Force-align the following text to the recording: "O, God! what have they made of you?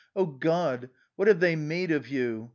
"O, 0.15 0.25
God! 0.25 0.89
what 1.15 1.27
have 1.27 1.39
they 1.39 1.55
made 1.55 1.91
of 1.91 2.07
you? 2.07 2.49